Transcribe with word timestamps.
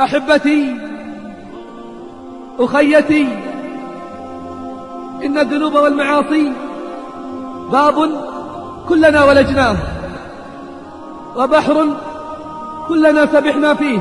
أحبتي 0.00 0.76
أخيتي 2.58 3.28
إن 5.24 5.38
الذنوب 5.38 5.74
والمعاصي 5.74 6.52
باب 7.72 8.10
كلنا 8.88 9.24
ولجناه 9.24 9.76
وبحر 11.36 11.86
كلنا 12.88 13.26
سبحنا 13.26 13.74
فيه 13.74 14.00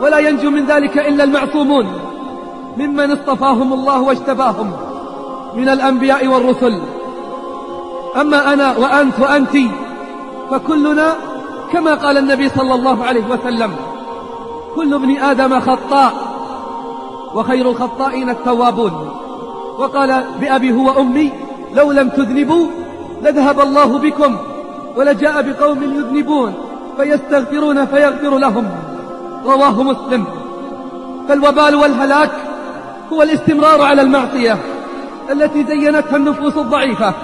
ولا 0.00 0.18
ينجو 0.18 0.50
من 0.50 0.66
ذلك 0.66 0.98
إلا 0.98 1.24
المعصومون 1.24 1.86
ممن 2.76 3.10
اصطفاهم 3.10 3.72
الله 3.72 4.00
واجتباهم 4.02 4.72
من 5.56 5.68
الأنبياء 5.68 6.26
والرسل. 6.26 6.80
أما 8.20 8.52
أنا 8.52 8.76
وأنت 8.76 9.20
وأنت 9.20 9.56
فكلنا 10.50 11.14
كما 11.72 11.94
قال 11.94 12.18
النبي 12.18 12.48
صلى 12.48 12.74
الله 12.74 13.04
عليه 13.04 13.24
وسلم. 13.30 13.72
كل 14.78 14.94
ابن 14.94 15.16
آدم 15.16 15.60
خطاء 15.60 16.12
وخير 17.34 17.70
الخطائين 17.70 18.30
التوابون. 18.30 19.10
وقال 19.78 20.24
بأبي 20.40 20.72
هو 20.72 21.00
أمي 21.00 21.32
لو 21.74 21.92
لم 21.92 22.08
تذنبوا 22.08 22.66
لذهب 23.22 23.60
الله 23.60 23.98
بكم 23.98 24.36
ولجاء 24.96 25.42
بقوم 25.42 25.82
يذنبون 25.82 26.54
فيستغفرون 26.96 27.86
فيغفر 27.86 28.38
لهم. 28.38 28.68
رواه 29.44 29.82
مسلم. 29.82 30.24
فالوبال 31.28 31.74
والهلاك 31.74 32.30
هو 33.12 33.22
الاستمرار 33.22 33.82
على 33.82 34.02
المعصية 34.02 34.58
التي 35.32 35.64
زينتها 35.64 36.16
النفوس 36.16 36.56
الضعيفة 36.56 37.14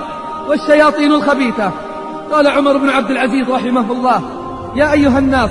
والشياطين 0.48 1.12
الخبيثة. 1.12 1.70
قال 2.32 2.46
عمر 2.46 2.76
بن 2.76 2.90
عبد 2.90 3.10
العزيز 3.10 3.50
رحمه 3.50 3.92
الله 3.92 4.22
يا 4.74 4.92
أيها 4.92 5.18
الناس 5.18 5.50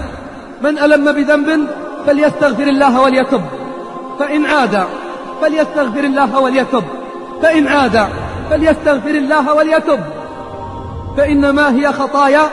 من 0.62 0.80
ألم 0.80 1.12
بذنب 1.12 1.68
فليستغفر 2.08 2.64
الله 2.64 3.02
وليتب 3.02 3.42
فإن 4.20 4.46
عاد 4.46 4.84
فليستغفر 5.42 6.00
الله 6.00 6.40
وليتب 6.40 6.84
فإن 7.42 7.68
عاد 7.68 8.08
فليستغفر 8.50 9.10
الله 9.10 9.54
وليتب 9.54 10.00
فإنما 11.18 11.76
هي 11.76 11.94
خطايا 11.94 12.50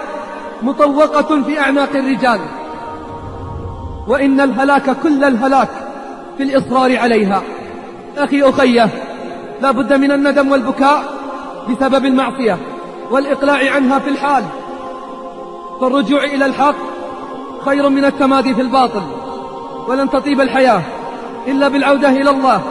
مطوقة 0.63 1.43
في 1.43 1.61
أعناق 1.61 1.97
الرجال. 1.97 2.41
وإن 4.09 4.41
الهلاك 4.41 4.97
كل 5.03 5.25
الهلاك 5.25 5.69
في 6.37 6.43
الإصرار 6.43 6.99
عليها. 6.99 7.43
أخي 8.19 8.43
أخيه 8.43 8.89
لا 9.63 9.71
بد 9.71 9.93
من 9.93 10.13
الندم 10.13 10.53
والبكاء 10.53 11.05
بسبب 11.69 12.05
المعصية 12.05 12.59
والإقلاع 13.11 13.75
عنها 13.75 13.99
في 13.99 14.11
الحال. 14.11 14.45
فالرجوع 15.81 16.25
إلى 16.25 16.47
الحق 16.47 16.75
خير 17.65 17.89
من 17.89 18.05
التمادي 18.05 18.55
في 18.55 18.61
الباطل. 18.61 19.03
ولن 19.89 20.11
تطيب 20.11 20.41
الحياة 20.41 20.83
إلا 21.49 21.69
بالعودة 21.69 22.09
إلى 22.09 22.31
الله 22.31 22.63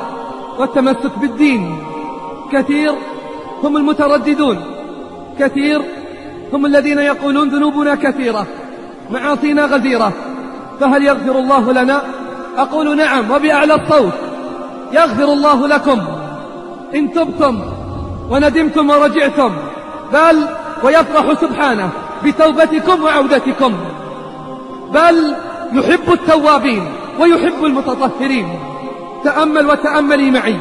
والتمسك 0.59 1.17
بالدين. 1.21 1.77
كثير 2.51 2.93
هم 3.63 3.77
المترددون. 3.77 4.61
كثير 5.39 5.81
هم 6.53 6.65
الذين 6.65 6.99
يقولون 6.99 7.49
ذنوبنا 7.49 7.95
كثيرة 7.95 8.47
معاصينا 9.09 9.65
غزيرة. 9.65 10.13
فهل 10.79 11.03
يغفر 11.03 11.39
الله 11.39 11.71
لنا؟ 11.71 12.01
أقول 12.57 12.97
نعم 12.97 13.31
وبأعلى 13.31 13.75
الصوت. 13.75 14.13
يغفر 14.93 15.23
الله 15.23 15.67
لكم 15.67 16.01
إن 16.95 17.13
تبتم 17.13 17.61
وندمتم 18.29 18.89
ورجعتم. 18.89 19.51
بل 20.13 20.45
ويفرح 20.83 21.41
سبحانه 21.41 21.89
بتوبتكم 22.23 23.03
وعودتكم. 23.03 23.73
بل 24.93 25.35
يحب 25.73 26.13
التوابين. 26.13 26.83
ويحب 27.19 27.65
المتطهرين. 27.65 28.59
تأمل 29.23 29.67
وتأملي 29.67 30.31
معي 30.31 30.57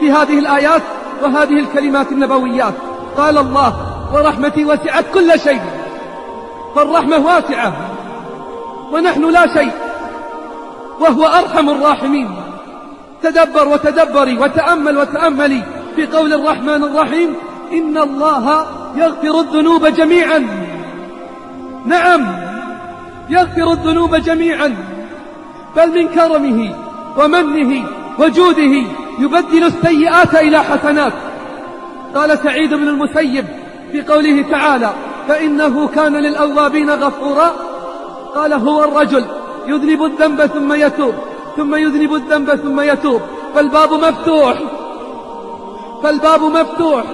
في 0.00 0.10
هذه 0.10 0.38
الآيات 0.38 0.82
وهذه 1.22 1.60
الكلمات 1.60 2.12
النبويات. 2.12 2.74
قال 3.16 3.38
الله 3.38 3.72
ورحمتي 4.14 4.64
وسعت 4.64 5.04
كل 5.14 5.40
شيء 5.40 5.60
فالرحمة 6.74 7.18
واسعة 7.18 7.72
ونحن 8.92 9.30
لا 9.30 9.46
شيء 9.46 9.72
وهو 11.00 11.26
أرحم 11.26 11.70
الراحمين. 11.70 12.30
تدبر 13.22 13.68
وتدبري 13.68 14.38
وتأمل 14.38 14.98
وتأملي 14.98 15.62
في 15.96 16.06
قول 16.06 16.32
الرحمن 16.32 16.82
الرحيم 16.82 17.34
إن 17.72 17.98
الله 17.98 18.66
يغفر 18.96 19.40
الذنوب 19.40 19.86
جميعا 19.86 20.46
نعم 21.86 22.26
يغفر 23.28 23.72
الذنوب 23.72 24.14
جميعا. 24.14 24.76
بل 25.76 25.88
من 25.94 26.08
كرمه 26.08 26.74
ومنه 27.18 27.84
وجوده 28.18 28.74
يبدل 29.18 29.64
السيئات 29.64 30.34
إلى 30.34 30.58
حسنات. 30.58 31.12
قال 32.14 32.38
سعيد 32.38 32.74
بن 32.74 32.88
المسيب 32.88 33.44
في 33.92 34.02
قوله 34.02 34.42
تعالى 34.50 34.90
فإنه 35.28 35.88
كان 35.88 36.16
للأوابين 36.16 36.90
غفورا. 36.90 37.52
قال 38.34 38.52
هو 38.52 38.84
الرجل 38.84 39.24
يذنب 39.66 40.04
الذنب 40.04 40.46
ثم 40.46 40.72
يتوب 40.72 41.14
ثم 41.56 41.74
يذنب 41.74 42.14
الذنب 42.14 42.54
ثم 42.54 42.80
يتوب. 42.80 43.20
فالباب 43.54 43.92
مفتوح 43.92 44.58
فالباب 46.02 46.42
مفتوح 46.42 47.04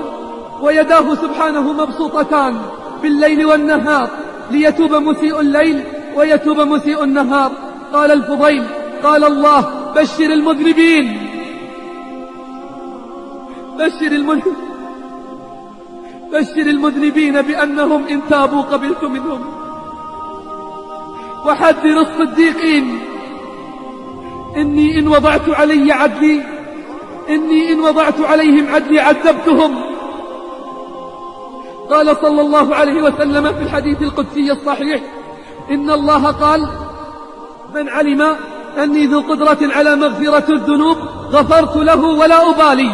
ويداه 0.61 1.15
سبحانه 1.15 1.73
مبسوطتان 1.73 2.57
بالليل 3.03 3.47
والنهار 3.47 4.09
ليتوب 4.51 4.95
مسيء 4.95 5.41
الليل 5.41 5.85
ويتوب 6.17 6.61
مسيء 6.61 7.05
النهار. 7.05 7.53
قال 7.93 8.13
الفضيل 8.13 8.65
قال 9.03 9.25
الله 9.25 9.93
بشر 9.97 10.25
المذنبين. 10.25 11.29
بشر 13.79 14.13
المذنبين 14.13 14.73
بشر 16.33 16.67
المذنبين 16.67 17.43
بأنهم 17.43 18.07
إن 18.07 18.21
تابوا 18.31 18.63
قبلت 18.63 19.05
منهم. 19.05 19.41
وحذر 21.47 22.01
الصديقين. 22.01 22.99
إني 24.57 24.99
إن 24.99 25.09
وضعت 25.09 25.49
علي 25.49 25.93
عدلي 25.93 26.43
إني 27.29 27.73
إن 27.73 27.81
وضعت 27.81 28.21
عليهم 28.21 28.75
عدلي 28.75 29.01
عذبتهم. 29.01 29.93
قال 31.91 32.17
صلى 32.17 32.41
الله 32.41 32.75
عليه 32.75 33.03
وسلم 33.03 33.53
في 33.53 33.63
الحديث 33.63 34.03
القدسي 34.03 34.53
الصحيح 34.53 35.01
إن 35.71 35.91
الله 35.91 36.31
قال 36.31 36.69
من 37.75 37.89
علم 37.89 38.37
أني 38.83 39.07
ذو 39.07 39.21
قدرة 39.21 39.59
على 39.63 39.97
مغفرة 39.97 40.53
الذنوب 40.53 40.97
غفرت 41.33 41.77
له 41.77 42.05
ولا 42.05 42.51
أبالي. 42.51 42.91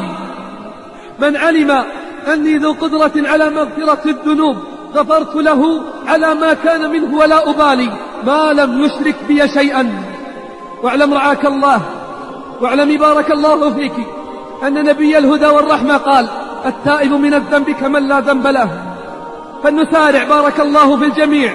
من 1.19 1.37
علم 1.37 1.85
أني 2.33 2.59
ذو 2.59 2.73
قدرة 2.73 3.13
على 3.17 3.51
مغفرة 3.51 4.11
الذنوب 4.11 4.57
غفرت 4.95 5.35
له 5.35 5.81
على 6.07 6.35
ما 6.35 6.55
كان 6.55 6.91
منه 6.91 7.19
ولا 7.19 7.51
أبالي. 7.51 7.91
ما 8.27 8.53
لم 8.53 8.85
يشرك 8.85 9.17
بي 9.29 9.49
شيئا. 9.49 10.03
واعلم 10.83 11.15
رعاك 11.15 11.47
الله. 11.47 11.81
واعلم 12.61 12.97
بارك 12.97 13.31
الله 13.31 13.75
فيك. 13.75 13.93
أن 14.67 14.75
نبي 14.85 15.19
الهدى 15.19 15.47
والرحمة 15.47 15.97
قال 15.97 16.29
التائب 16.67 17.13
من 17.13 17.35
الذنب 17.35 17.71
كمن 17.71 18.09
لا 18.09 18.21
ذنب 18.21 18.47
له. 18.47 18.71
فلنسارع 19.63 20.25
بارك 20.25 20.61
الله 20.61 20.97
في 20.97 21.05
الجميع 21.05 21.53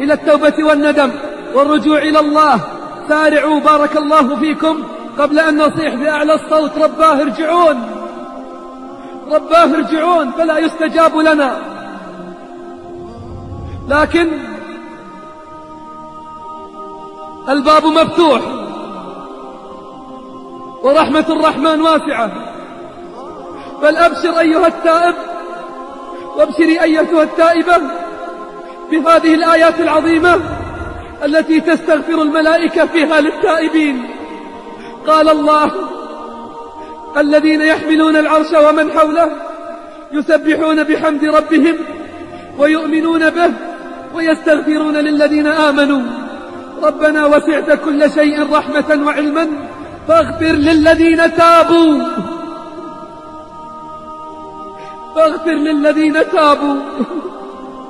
إلى 0.00 0.12
التوبة 0.12 0.54
والندم. 0.64 1.10
والرجوع 1.54 1.98
إلى 1.98 2.18
الله. 2.18 2.60
سارعوا 3.08 3.60
بارك 3.60 3.96
الله 3.96 4.36
فيكم. 4.36 4.82
قبل 5.18 5.38
أن 5.38 5.62
نصيح 5.62 5.94
بأعلى 5.94 6.34
الصوت 6.34 6.78
رباه 6.78 7.20
ارجعون. 7.20 7.90
رباه 9.32 9.64
ارجعون 9.64 10.30
فلا 10.30 10.58
يستجاب 10.58 11.16
لنا. 11.16 11.56
لكن 13.88 14.28
الباب 17.48 17.86
مفتوح. 17.86 18.40
ورحمة 20.82 21.26
الرحمن 21.28 21.80
واسعة. 21.80 22.30
فالأبشر 23.82 24.40
أيها 24.40 24.66
التائب 24.66 25.14
وأبشري 26.36 26.82
أيتها 26.82 27.22
التائبة 27.22 27.76
بهذه 28.90 29.34
الآيات 29.34 29.80
العظيمة. 29.80 30.40
التي 31.24 31.60
تستغفر 31.60 32.22
الملائكة 32.22 32.86
فيها 32.86 33.20
للتائبين. 33.20 34.10
قال 35.06 35.28
الله 35.28 35.70
الذين 37.16 37.60
يحملون 37.60 38.16
العرش 38.16 38.52
ومن 38.52 38.92
حوله 38.92 39.30
يسبحون 40.12 40.82
بحمد 40.82 41.24
ربهم 41.24 41.76
ويؤمنون 42.58 43.30
به 43.30 43.52
ويستغفرون 44.14 44.96
للذين 44.96 45.46
آمنوا. 45.46 46.02
ربنا 46.82 47.26
وسعت 47.26 47.70
كل 47.84 48.10
شيء 48.10 48.52
رحمة 48.52 49.02
وعلما 49.06 49.48
فاغفر 50.08 50.52
للذين 50.52 51.36
تابوا. 51.36 52.02
فاغفر 55.16 55.52
للذين 55.52 56.30
تابوا 56.32 56.76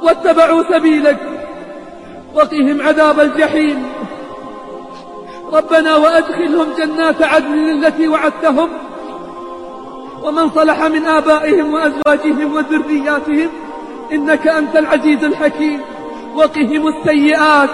واتبعوا 0.03 0.63
سبيلك. 0.73 1.32
وقهم 2.35 2.83
عذاب 2.83 3.21
الجحيم. 3.21 3.83
ربنا 5.53 5.97
وأدخلهم 5.97 6.67
جنات 6.79 7.23
عدن 7.23 7.55
التي 7.55 8.09
وعدتهم. 8.09 8.69
ومن 10.23 10.51
صلح 10.51 10.83
من 10.83 11.05
آبائهم 11.05 11.75
وأزواجهم 11.75 12.55
وذرياتهم 12.55 13.49
إنك 14.13 14.49
أنت 14.49 14.77
العزيز 14.77 15.25
الحكيم. 15.25 15.81
وقهم 16.35 16.89
السيئات. 16.89 17.71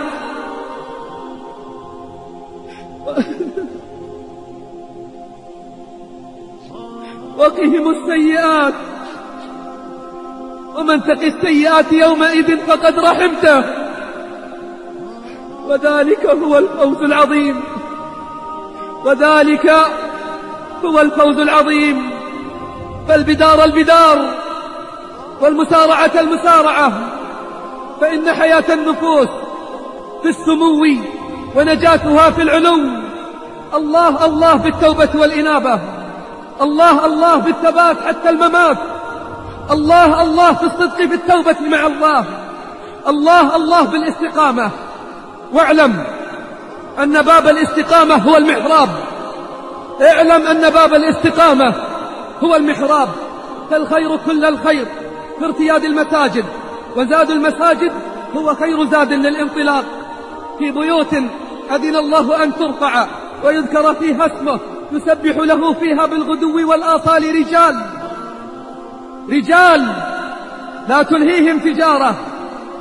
وقهم 7.39 7.91
السيئات. 7.91 8.75
ومن 10.77 11.03
تقي 11.03 11.27
السيئات 11.27 11.93
يومئذ 11.93 12.57
فقد 12.57 12.99
رحمته. 12.99 13.88
وذلك 15.69 16.27
هو 16.27 16.59
الفوز 16.59 17.03
العظيم. 17.03 17.63
وذلك 19.05 19.71
هو 20.85 21.01
الفوز 21.01 21.39
العظيم. 21.39 22.11
فالبدار 23.09 23.65
البدار 23.65 24.35
والمسارعة 25.41 26.11
المسارعة. 26.21 26.93
فإن 28.01 28.33
حياة 28.33 28.65
النفوس 28.69 29.29
في 30.23 30.29
السمو 30.29 30.85
ونجاتها 31.57 32.31
في 32.31 32.43
العلو. 32.43 32.81
الله 33.75 34.25
الله 34.25 34.55
بالتوبة 34.55 35.09
والإنابة. 35.15 35.81
الله 36.61 37.07
الله 37.07 37.37
بالثبات 37.37 37.97
حتى 38.07 38.29
الممات. 38.29 38.79
الله 39.71 40.23
الله 40.23 40.53
في 40.53 40.67
الصدق 40.67 40.97
في 40.97 41.15
التوبة 41.15 41.57
مع 41.61 41.87
الله. 41.87 42.25
الله 43.09 43.57
الله 43.57 43.83
بالاستقامة. 43.83 44.71
واعلم 45.53 46.05
أن 47.03 47.23
باب 47.23 47.49
الاستقامة 47.49 48.15
هو 48.15 48.37
المحراب. 48.37 48.89
اعلم 50.01 50.47
أن 50.47 50.71
باب 50.71 50.95
الاستقامة 50.95 51.75
هو 52.45 52.57
المحراب. 52.57 53.09
فالخير 53.71 54.17
كل 54.17 54.45
الخير 54.45 54.87
في 55.39 55.45
ارتياد 55.45 55.85
المساجد 55.85 56.45
وزاد 56.97 57.31
المساجد 57.31 57.93
هو 58.37 58.55
خير 58.55 58.85
زاد 58.91 59.13
للانطلاق. 59.13 59.85
في 60.59 60.71
بيوت 60.71 61.15
أذن 61.71 61.97
الله 61.97 62.45
أن 62.45 62.55
ترفع 62.55 63.07
ويذكر 63.45 63.95
فيها 63.95 64.27
اسمه 64.27 64.61
يسبح 64.93 65.37
له 65.37 65.73
فيها 65.73 66.07
بالغدو 66.07 66.71
والآصال 66.71 67.35
رجال. 67.35 67.81
رجال 69.31 69.87
لا 70.89 71.03
تلهيهم 71.03 71.59
تجارة 71.59 72.15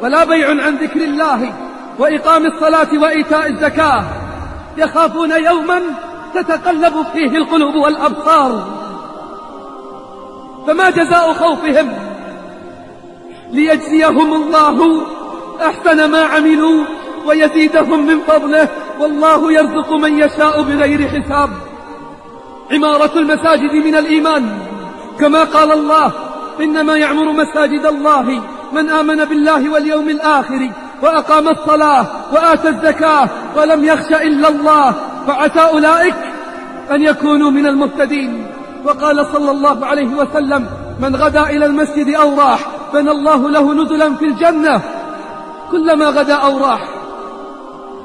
ولا 0.02 0.24
بيع 0.24 0.50
عن 0.50 0.76
ذكر 0.76 1.02
الله. 1.02 1.54
وإقام 2.00 2.46
الصلاة 2.46 2.88
وإيتاء 3.02 3.48
الزكاة 3.48 4.04
يخافون 4.78 5.32
يوما 5.32 5.82
تتقلب 6.34 7.06
فيه 7.14 7.38
القلوب 7.38 7.76
والأبصار 7.76 8.78
فما 10.68 10.90
جزاء 10.90 11.34
خوفهم 11.34 11.94
ليجزيهم 13.52 14.34
الله 14.34 15.02
أحسن 15.62 16.12
ما 16.12 16.22
عملوا 16.24 16.84
ويزيدهم 17.26 18.08
من 18.08 18.20
فضله 18.20 18.70
والله 19.00 19.52
يرزق 19.52 19.94
من 19.94 20.20
يشاء 20.20 20.62
بغير 20.62 21.08
حساب 21.08 21.50
عمارة 22.72 23.20
المساجد 23.20 23.74
من 23.74 23.96
الإيمان 23.96 24.60
كما 25.20 25.44
قال 25.44 25.72
الله 25.72 26.12
إنما 26.62 26.98
يعمر 26.98 27.32
مساجد 27.32 27.86
الله 27.86 28.42
من 28.74 28.90
آمن 28.90 29.26
بالله 29.26 29.70
واليوم 29.70 30.10
الآخر 30.10 30.72
وأقام 31.04 31.48
الصلاة 31.48 32.06
وآتى 32.34 32.70
الزكاة 32.70 33.30
ولم 33.56 33.86
يخش 33.86 34.12
إلا 34.12 34.48
الله 34.48 34.96
فعسى 35.28 35.60
أولئك 35.60 36.16
أن 36.92 37.02
يكونوا 37.02 37.52
من 37.52 37.68
المهتدين. 37.68 38.48
وقال 38.86 39.26
صلى 39.34 39.52
الله 39.52 39.86
عليه 39.86 40.16
وسلم 40.16 40.70
من 41.00 41.16
غدا 41.16 41.44
إلى 41.44 41.66
المسجد 41.66 42.16
أو 42.16 42.40
راح 42.40 42.60
بنى 42.94 43.12
الله 43.12 43.50
له 43.50 43.74
نزلا 43.74 44.16
في 44.16 44.26
الجنة 44.26 44.82
كلما 45.72 46.06
غدا 46.06 46.36
أو 46.36 46.58
راح 46.58 46.82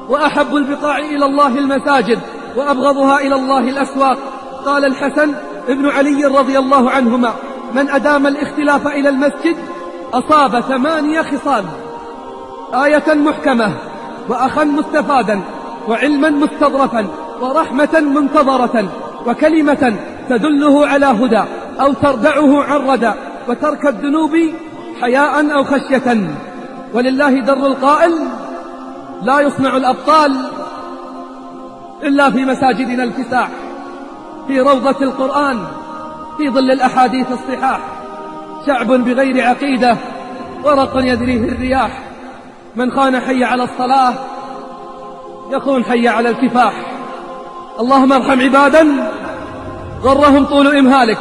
وأحب 0.09 0.57
البقاع 0.57 0.99
إلى 0.99 1.27
الله 1.27 1.59
المساجد 1.59 2.19
وأبغضها 2.57 3.19
إلى 3.19 3.35
الله 3.35 3.59
الأسواق. 3.59 4.19
قال 4.67 4.85
الحسن 4.85 5.35
ابن 5.69 5.89
علي 5.89 6.25
رضي 6.25 6.59
الله 6.59 6.91
عنهما 6.91 7.33
من 7.75 7.91
أدام 7.91 8.27
الاختلاف 8.27 8.87
إلى 8.87 9.09
المسجد 9.09 9.57
أصاب 10.13 10.61
ثمانية 10.61 11.23
خصال 11.23 11.65
آية 12.75 13.15
محكمة 13.15 13.73
وأخا 14.29 14.65
مستفادا 14.65 15.41
وعلما 15.89 16.31
مستظرفا 16.31 17.07
ورحمة 17.41 18.01
منتظرة 18.01 18.89
وكلمة 19.27 19.97
تدله 20.29 20.87
على 20.87 21.07
هدى 21.07 21.43
أو 21.81 21.93
تردعه 21.93 22.65
عن 22.65 22.81
ردى 22.81 23.13
وترك 23.49 23.87
الذنوب 23.87 24.31
حياء 25.01 25.55
أو 25.55 25.65
خشية. 25.65 26.37
ولله 26.95 27.41
در 27.41 27.67
القائل 27.67 28.13
لا 29.23 29.41
يصنع 29.41 29.77
الأبطال 29.77 30.37
إلا 32.03 32.31
في 32.31 32.45
مساجدنا 32.45 33.05
الفساح 33.05 33.49
في 34.47 34.61
روضة 34.61 35.03
القرآن 35.03 35.59
في 36.39 36.51
ظل 36.51 36.71
الأحاديث 36.71 37.27
الصحاح. 37.33 37.81
شعب 38.67 38.87
بغير 38.87 39.47
عقيدة 39.47 39.97
ورق 40.65 40.93
يدريه 40.97 41.49
الرياح. 41.49 42.12
من 42.77 42.93
خان 42.93 43.21
حي 43.21 43.45
على 43.45 43.65
الصلاة 43.65 44.15
يخون 45.51 45.85
حي 45.85 46.09
على 46.09 46.29
الكفاح. 46.29 46.73
اللهم 47.81 48.13
ارحم 48.13 48.41
عبادا 48.41 49.11
غرهم 50.03 50.45
طول 50.45 50.77
إمهالك 50.77 51.19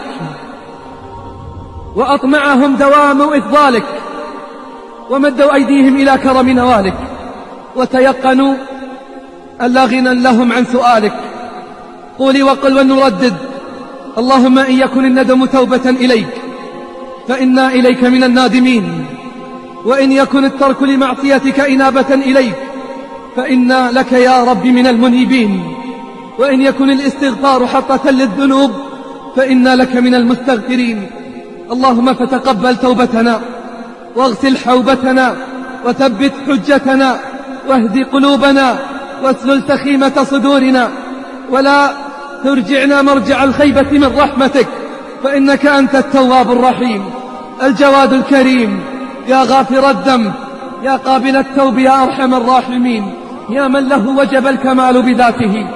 وأطمعهم 1.96 2.76
دوام 2.76 3.22
إفضالك 3.22 3.84
ومدوا 5.10 5.54
أيديهم 5.54 5.96
إلى 5.96 6.18
كرم 6.18 6.50
نوالك 6.50 6.98
وتيقنوا 7.76 8.56
أن 9.62 9.74
لا 9.74 9.86
غنى 9.86 10.16
لهم 10.16 10.52
عن 10.52 10.66
سؤالك. 10.66 11.14
قولي 12.20 12.44
وقل 12.44 12.80
ونردد. 12.80 13.36
اللهم 14.18 14.60
إن 14.60 14.80
يكن 14.80 15.06
الندم 15.06 15.46
توبة 15.46 15.90
إليك 15.90 16.42
فإنا 17.28 17.68
إليك 17.68 18.04
من 18.04 18.24
النادمين. 18.24 19.06
وإن 19.86 20.12
يكن 20.12 20.46
الترك 20.46 20.84
لمعصيتك 20.84 21.60
إنابة 21.60 22.14
إليك 22.14 22.56
فإنا 23.36 23.92
لك 23.92 24.12
يا 24.12 24.44
رب 24.44 24.66
من 24.66 24.88
المنيبين. 24.88 25.74
وإن 26.40 26.62
يكن 26.62 26.90
الاستغفار 26.90 27.68
حطة 27.68 28.12
للذنوب 28.12 28.72
فإنا 29.36 29.76
لك 29.76 29.96
من 29.96 30.16
المستغفرين. 30.16 31.10
اللهم 31.72 32.14
فتقبل 32.14 32.78
توبتنا 32.78 33.42
واغسل 34.16 34.58
حوبتنا 34.58 35.36
وثبت 35.86 36.34
حجتنا 36.48 37.20
واهد 37.70 38.06
قلوبنا 38.14 38.80
واسلل 39.24 39.64
سخيمة 39.68 40.24
صدورنا. 40.24 40.90
ولا 41.50 41.92
ترجعنا 42.44 43.02
مرجع 43.02 43.44
الخيبة 43.44 43.92
من 43.92 44.18
رحمتك 44.18 44.68
فإنك 45.24 45.66
أنت 45.66 45.96
التواب 45.96 46.52
الرحيم 46.52 47.06
الجواد 47.64 48.14
الكريم. 48.14 48.91
يا 49.28 49.44
غافر 49.44 49.90
الذنب 49.90 50.34
يا 50.84 50.96
قابل 50.96 51.36
التوب 51.36 51.80
يا 51.80 52.04
أرحم 52.04 52.34
الراحمين 52.34 53.14
يا 53.50 53.68
من 53.68 53.90
له 53.90 54.08
وجب 54.18 54.48
الكمال 54.48 55.02
بذاته 55.02 55.68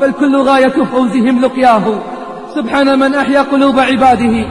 فالكل 0.00 0.36
غاية 0.36 0.84
فوزهم 0.92 1.40
لقياه. 1.40 2.00
سبحان 2.54 2.98
من 2.98 3.14
أحيا 3.14 3.40
قلوب 3.40 3.78
عباده 3.78 4.44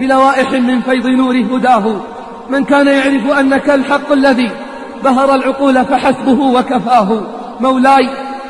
بلوائح 0.00 0.52
من 0.52 0.80
فيض 0.80 1.06
نور 1.06 1.36
هداه. 1.36 2.00
من 2.50 2.64
كان 2.64 2.86
يعرف 2.86 3.38
أنك 3.40 3.70
الحق 3.70 4.12
الذي 4.12 4.50
بهر 5.04 5.34
العقول 5.34 5.84
فحسبه 5.84 6.40
وكفاه. 6.40 7.20
مولاي 7.60 8.08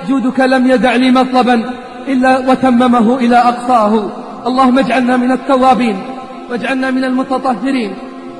جودك 0.09 0.41
لم 0.41 0.71
يدع 0.71 0.95
لي 0.95 1.11
مطلبا 1.11 1.71
إلا 2.09 2.39
وتممه 2.39 3.17
إلى 3.17 3.37
أقصاه. 3.37 4.11
اللهم 4.47 4.79
اجعلنا 4.79 5.17
من 5.17 5.33
التوابين 5.33 5.97
واجعلنا 6.51 6.91
من 6.91 7.05
المتطهرين 7.05 7.95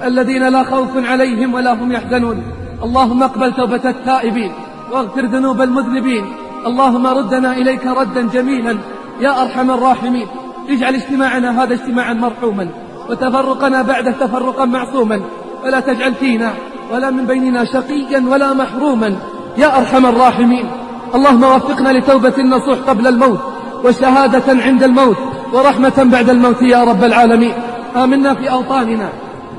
الذين 0.05 0.49
لا 0.49 0.63
خوف 0.65 0.89
عليهم 0.97 1.55
ولا 1.55 1.73
هم 1.73 1.93
يحزنون. 1.93 2.43
اللهم 2.83 3.23
اقبل 3.23 3.53
توبة 3.53 3.91
التائبين 3.91 4.53
واغفر 4.93 5.25
ذنوب 5.27 5.61
المذنبين. 5.61 6.25
اللهم 6.67 7.07
ردنا 7.07 7.53
إليك 7.53 7.87
ردا 7.87 8.29
جميلا. 8.35 8.79
يا 9.21 9.43
أرحم 9.43 9.71
الراحمين. 9.71 10.27
اجعل 10.69 10.95
اجتماعنا 10.95 11.63
هذا 11.63 11.75
اجتماعا 11.75 12.13
مرحوما. 12.13 12.69
وتفرقنا 13.11 13.83
بعده 13.83 14.11
تفرقا 14.11 14.65
معصوما. 14.65 15.21
ولا 15.65 15.81
تجعل 15.81 16.15
فينا 16.15 16.51
ولا 16.93 17.11
من 17.11 17.27
بيننا 17.27 17.65
شقيا 17.65 18.25
ولا 18.29 18.53
محروما. 18.53 19.17
يا 19.59 19.79
أرحم 19.79 20.07
الراحمين. 20.07 20.67
اللهم 21.15 21.43
وفقنا 21.43 21.89
لتوبة 21.89 22.35
النصوح 22.39 22.79
قبل 22.89 23.07
الموت 23.07 23.41
وشهادة 23.85 24.63
عند 24.63 24.83
الموت 24.83 25.17
ورحمة 25.53 26.09
بعد 26.13 26.31
الموت 26.31 26.63
يا 26.63 26.85
رب 26.85 27.05
العالمين. 27.05 27.53
آمنا 27.97 28.35
في 28.35 28.51
أوطاننا. 28.51 29.09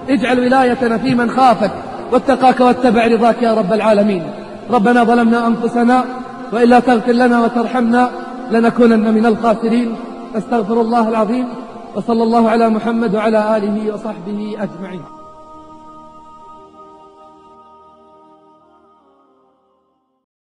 اجعل 0.10 0.40
ولايتنا 0.40 0.98
في 0.98 1.16
من 1.16 1.30
خافك 1.30 1.72
واتقاك 2.12 2.60
واتبع 2.60 3.08
رضاك 3.08 3.42
يا 3.42 3.54
رب 3.54 3.74
العالمين. 3.74 4.24
ربنا 4.70 5.04
ظلمنا 5.04 5.48
أنفسنا 5.48 6.06
وإلا 6.54 6.80
تغفر 6.80 7.12
لنا 7.12 7.42
وترحمنا 7.42 8.10
لنكونن 8.52 9.14
من 9.14 9.26
الخاسرين. 9.26 9.96
أستغفر 10.36 10.82
الله 10.82 11.10
العظيم 11.10 11.48
وصلى 11.96 12.24
الله 12.24 12.50
على 12.50 12.70
محمد 12.70 13.16
وعلى 13.16 13.58
آله 13.58 13.94
وصحبه 13.94 14.56
أجمعين. 14.60 15.17